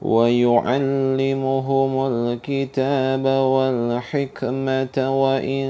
[0.03, 5.67] ويعلمهم الكتاب والحكمة وإن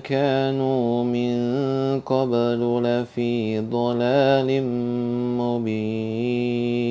[0.00, 4.62] كانوا من قبل لفي ضلال
[5.38, 6.90] مبين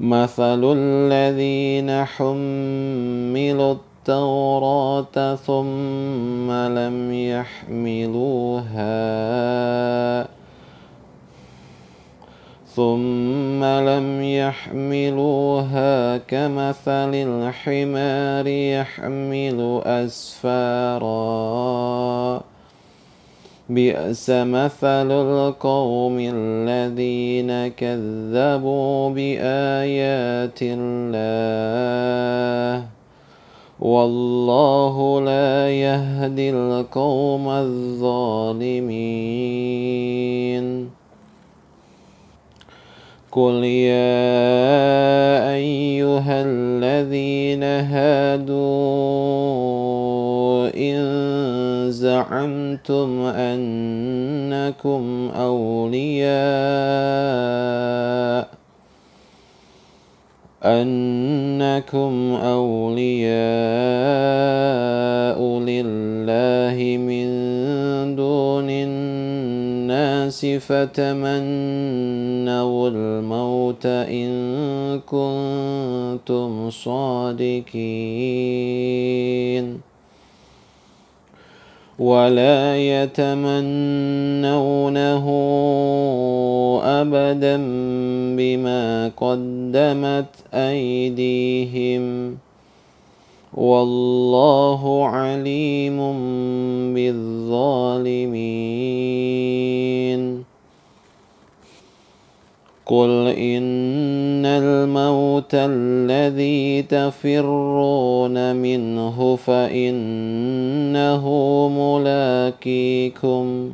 [0.00, 8.68] مثل الذين حملوا التوراة ثم لم يحملوها
[12.78, 21.08] ثم لم يحملوها كمثل الحمار يحمل أسفارا.
[23.68, 31.28] بئس مثل القوم الذين كذبوا بآيات الله.
[33.80, 38.88] والله لا يهدي القوم الظالمين.
[43.32, 44.28] قل يا
[45.54, 48.58] أيها الذين هادوا
[50.76, 50.98] إن
[51.90, 55.02] زعمتم أنكم
[55.36, 56.28] أولياء
[60.62, 63.38] أنكم أولياء
[65.60, 67.28] لله من
[68.16, 70.88] دون الناس فتمنوا
[72.88, 77.68] الموت إن كنتم صادقين.
[81.98, 83.58] ولا يتمنونه
[86.84, 87.56] أبدا
[88.36, 92.36] بما قدمت أيديهم.
[93.54, 95.98] والله عليم
[96.94, 98.28] بالظالمين.
[102.88, 111.24] قل إن الموت الذي تفرون منه فإنه
[111.68, 113.72] ملاقيكم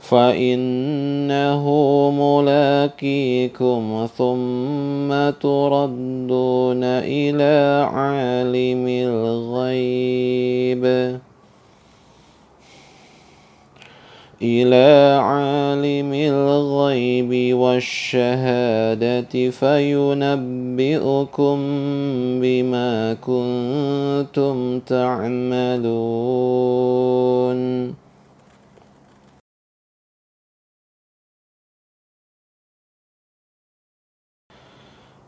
[0.00, 1.64] فإنه
[2.10, 10.84] ملاقيكم ثم تردون إلى عالم الغيب
[14.42, 21.58] إلى عالم الغيب والشهادة فينبئكم
[22.42, 25.82] بما كنتم تعملون.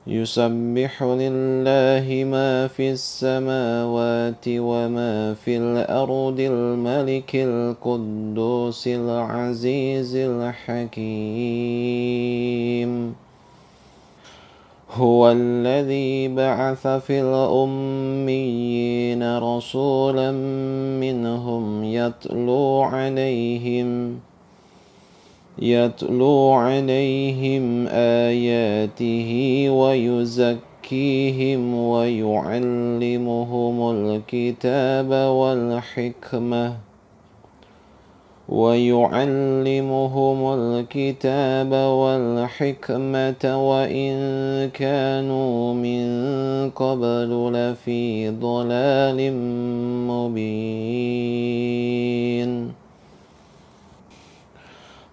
[0.07, 11.05] يسبح لله ما في السماوات وما في الأرض الملك القدوس العزيز الحكيم.
[14.91, 18.59] هو الذي بعث في الأميين
[19.39, 20.33] رسولا
[21.01, 24.21] منهم يتلو عليهم
[25.59, 29.31] يتلو عليهم آياته
[29.71, 36.75] ويزكيهم ويعلمهم الكتاب والحكمة
[38.49, 44.15] ويعلمهم الكتاب والحكمة وإن
[44.71, 46.05] كانوا من
[46.71, 49.33] قبل لفي ضلال
[50.09, 51.55] مبين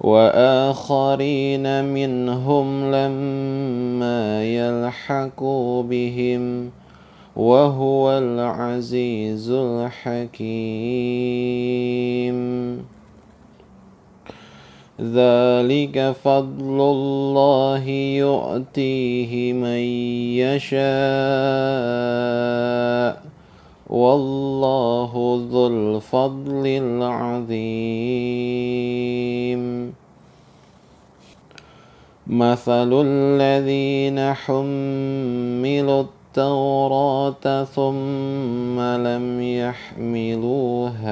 [0.01, 6.69] وآخرين منهم لما يلحقوا بهم
[7.35, 10.41] وهو العزيز الحكيم.
[15.01, 19.79] ذلك فضل الله يؤتيه من
[20.41, 20.91] يشاء.
[23.91, 25.11] والله
[25.51, 27.61] ذو الفضل العظيم.
[32.27, 41.11] مثل الذين حملوا التوراة ثم لم يحملوها.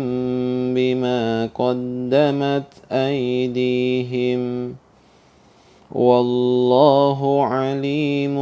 [0.75, 4.75] بما قدمت ايديهم
[5.93, 8.37] والله عليم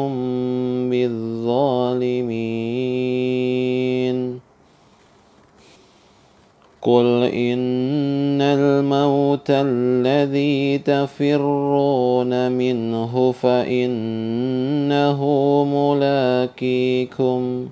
[0.90, 2.48] بالظالمين
[6.89, 15.20] قل إن الموت الذي تفرون منه فإنه
[15.74, 17.69] ملاقيكم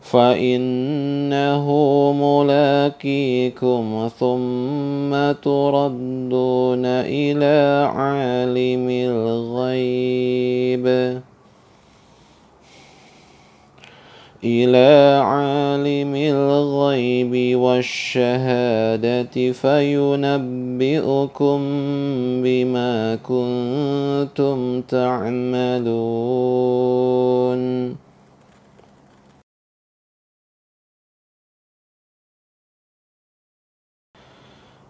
[0.00, 1.66] فإنه
[2.22, 10.86] ملاقيكم ثم تردون إلى عالم الغيب
[14.44, 21.60] إلى عالم الغيب والشهادة فينبئكم
[22.42, 25.78] بما كنتم تعملون.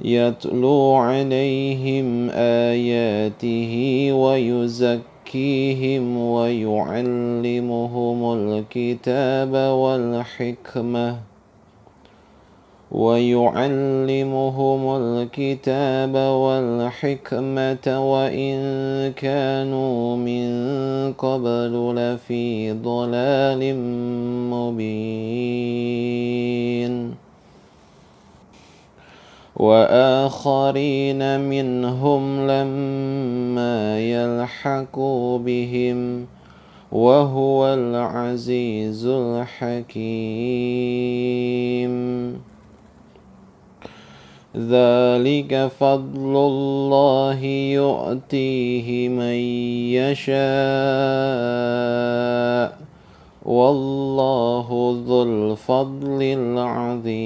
[0.00, 11.16] يتلو عليهم آياته ويزكيهم ويعلمهم الكتاب والحكمة
[12.92, 18.56] ويعلمهم الكتاب والحكمة وإن
[19.12, 20.48] كانوا من
[21.12, 23.74] قبل لفي ضلال
[24.50, 25.98] مبين
[29.58, 36.26] وآخرين منهم لما يلحقوا بهم
[36.92, 39.98] وهو العزيز الحكيم.
[44.56, 47.44] ذلك فضل الله
[47.74, 49.38] يؤتيه من
[49.98, 50.48] يشاء.
[53.48, 54.68] والله
[55.08, 57.18] ذو الفضل العظيم.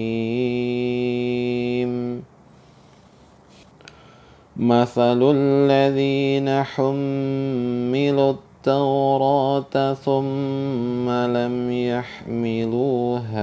[4.56, 13.42] مثل الذين حملوا التوراة ثم لم يحملوها.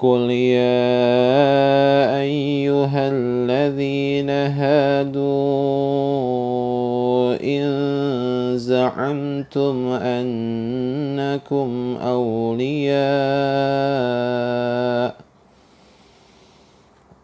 [0.00, 0.80] قل يا
[2.20, 5.20] أيها الذين هادوا
[7.44, 7.68] إن
[8.56, 11.68] زعمتم أنكم
[12.02, 13.00] أولياء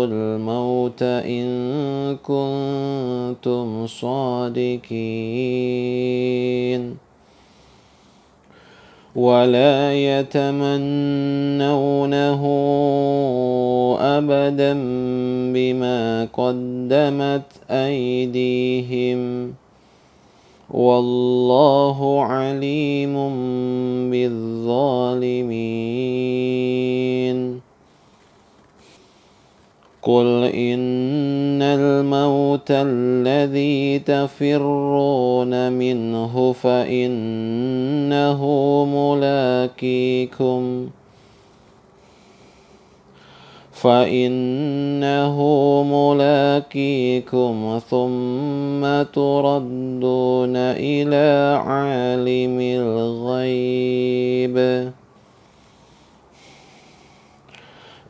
[0.06, 4.90] الموت إن كنتم صادقين.
[9.16, 10.82] ولا يتمنونه
[14.00, 14.72] ابدا
[15.52, 19.52] بما قدمت أيديهم.
[20.70, 23.14] والله عليم
[24.10, 25.70] بالظالمين.
[30.02, 38.40] قل إن الموت الذي تفرون منه فإنه
[38.94, 40.88] ملاقيكم
[43.82, 45.36] فإنه
[45.82, 54.56] ملاقيكم ثم تردون إلى عالم الغيب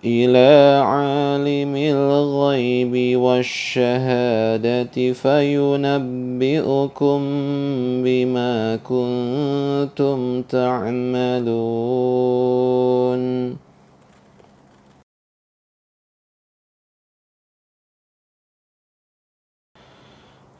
[0.05, 7.21] إلى عالم الغيب والشهادة فينبئكم
[8.05, 11.51] بما كنتم تعملون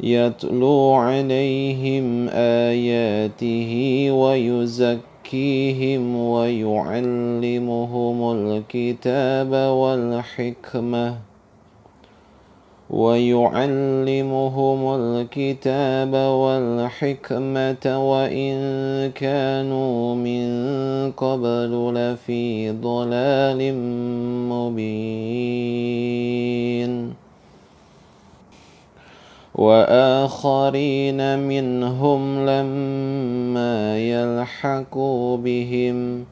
[0.00, 3.72] يتلو عليهم آياته
[4.10, 11.16] ويزكيهم ويعلمهم الكتاب والحكمة
[12.90, 18.56] ويعلمهم الكتاب والحكمة وإن
[19.14, 20.48] كانوا من
[21.12, 23.74] قبل لفي ضلال
[24.48, 25.98] مبين
[29.58, 36.24] وآخرين منهم لما يلحقوا بهم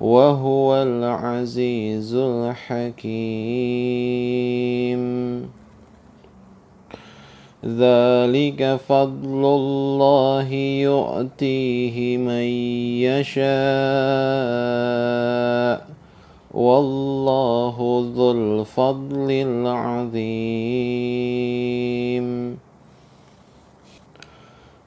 [0.00, 3.08] وهو العزيز الحكيم.
[7.64, 12.46] ذلك فضل الله يؤتيه من
[13.08, 13.48] يشاء.
[16.58, 17.76] والله
[18.16, 20.28] ذو الفضل العظيم.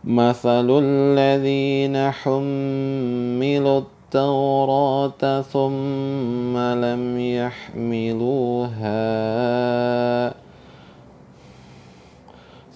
[0.03, 8.91] مثل الذين حملوا التوراة ثم لم يحملوها.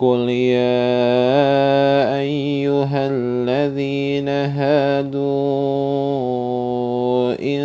[0.00, 0.80] قل يا
[2.20, 5.20] أيها الذين هادوا
[7.42, 7.60] إن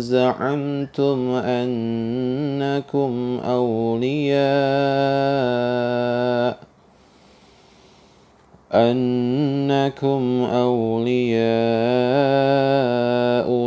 [0.00, 3.12] زعمتم أنكم
[3.44, 4.44] أولياء
[8.74, 11.44] أنكم أولياء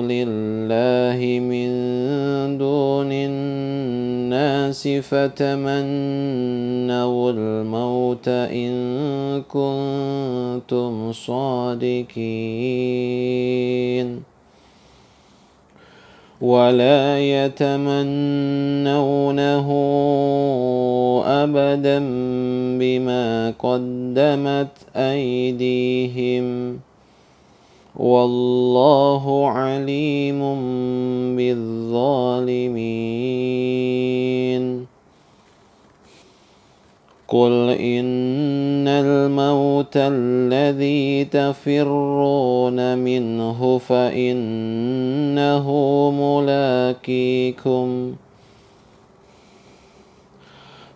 [0.02, 1.70] لله من
[2.58, 5.32] دون الناس فتمنوا
[7.32, 8.74] الموت إن
[9.48, 12.78] كنتم صادقين.
[16.42, 18.08] ولا يتمنونه
[21.26, 22.00] ابدا
[22.80, 26.80] بما قدمت ايديهم
[27.96, 30.40] والله عليم
[31.36, 32.68] بالظالمين
[37.28, 45.68] قل إن الموت الذي تفرون منه فإنه
[46.22, 48.14] ملاقيكم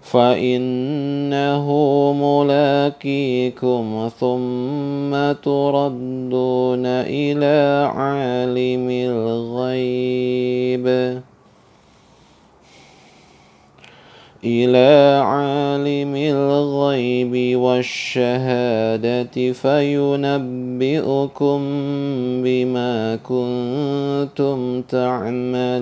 [0.01, 1.67] فإنه
[2.13, 10.87] ملاقيكم ثم تردون إلى عالم الغيب
[14.45, 21.59] إلى عالم الغيب والشهادة فينبئكم
[22.43, 25.81] بما كنتم تعملون.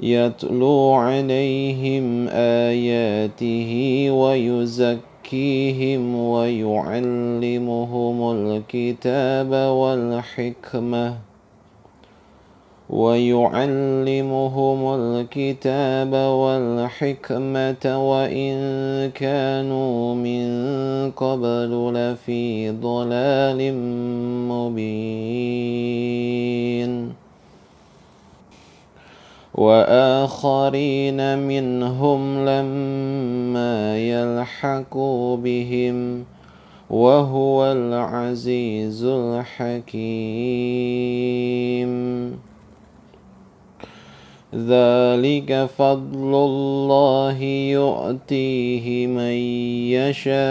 [0.00, 11.14] يتلو عليهم آياته ويزكيهم ويعلمهم الكتاب والحكمة
[12.90, 18.54] ويعلمهم الكتاب والحكمة وإن
[19.10, 20.46] كانوا من
[21.10, 23.74] قبل لفي ضلال
[24.48, 25.96] مبين
[29.56, 36.24] وآخرين منهم لما يلحقوا بهم
[36.90, 39.96] وهو العزيز الحكيم.
[44.54, 47.42] ذلك فضل الله
[47.72, 49.36] يؤتيه من
[49.96, 50.46] يشاء.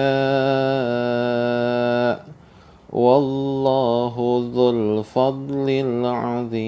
[2.96, 4.16] والله
[4.56, 6.66] ذو الفضل العظيم.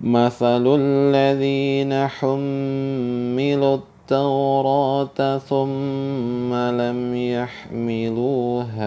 [0.00, 8.86] مثل الذين حملوا التوراة ثم لم يحملوها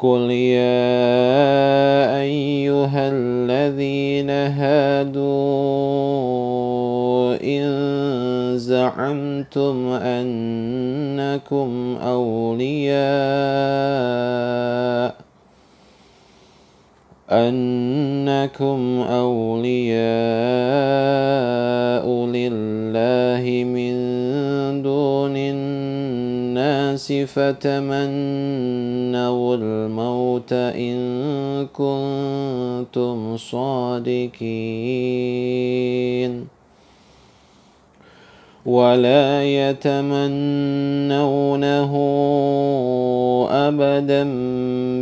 [0.00, 0.60] قل يا
[2.20, 5.20] أيها الذين هادوا
[7.44, 7.62] إن
[8.56, 13.00] زعمتم أنكم أولياء
[17.30, 20.00] أنكم أولياء
[26.90, 27.96] الناس فتمنوا
[29.56, 34.40] الموت إن كنتم صادقين.
[38.66, 40.32] ولا يتمنونه
[43.50, 44.24] ابدا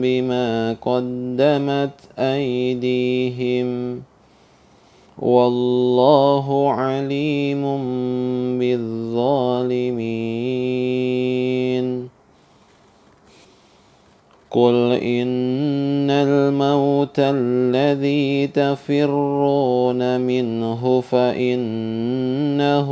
[0.03, 4.03] بما قدمت أيديهم.
[5.19, 7.63] والله عليم
[8.59, 10.19] بالظالمين.
[14.51, 22.89] قل إن الموت الذي تفرون منه فإنه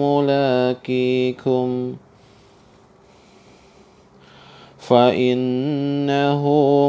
[0.00, 1.96] ملاقيكم
[4.88, 6.42] فإنه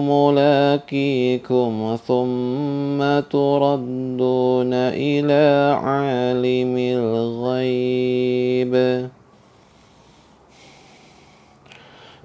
[0.10, 8.74] ملاقيكم ثم تردون إلى عالم الغيب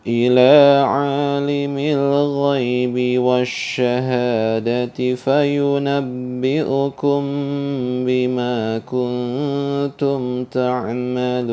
[0.07, 7.23] إلى عالم الغيب والشهادة فينبئكم
[8.07, 11.53] بما كنتم تعملون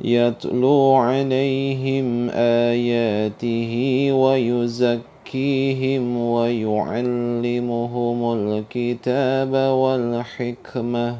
[0.00, 11.16] يتلو عليهم آياته ويزكيهم ويعلمهم الكتاب والحكمة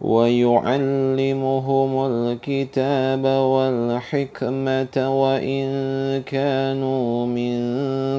[0.00, 5.66] ويعلمهم الكتاب والحكمة وإن
[6.22, 7.56] كانوا من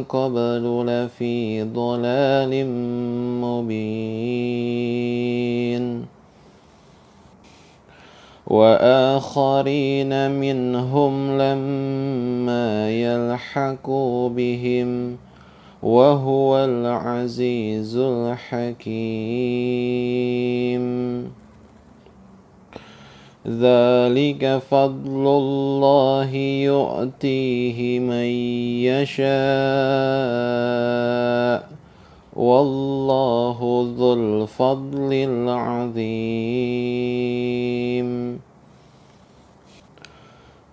[0.03, 2.65] قبل لفي ضلال
[3.41, 4.87] مبين
[8.47, 15.17] وآخرين منهم لما يلحقوا بهم
[15.83, 18.87] وهو العزيز الحكيم.
[23.47, 28.27] ذلك فضل الله يؤتيه من
[28.87, 29.37] يشاء.
[32.37, 33.57] والله
[33.97, 36.07] ذو الفضل العظيم.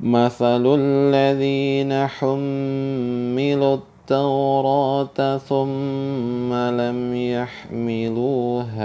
[0.00, 8.84] مثل الذين حملوا التوراة ثم لم يحملوها.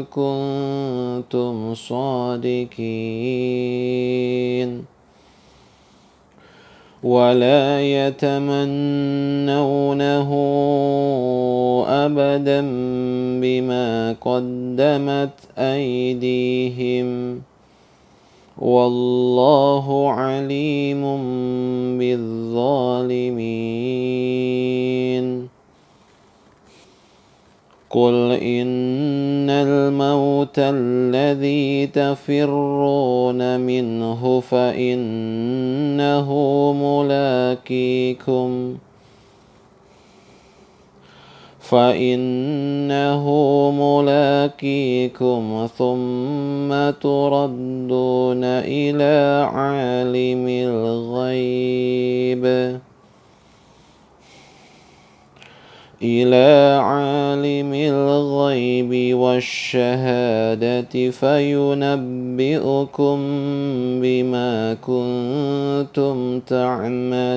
[0.05, 2.77] كنتم صادقين.
[7.03, 8.67] ولا يتمنونه
[11.89, 12.61] ابدا
[13.41, 17.41] بما قدمت ايديهم
[18.59, 21.03] والله عليم
[21.99, 23.57] بالظالمين
[27.91, 36.29] قل إن الموت الذي تفرون منه فإنه
[36.83, 38.77] ملاقيكم
[41.61, 43.25] فإنه
[43.71, 52.45] ملاقيكم ثم تردون إلى عالم الغيب
[56.03, 63.19] إلى عالم الغيب والشهادة فينبئكم
[64.03, 67.37] بما كنتم تعملون.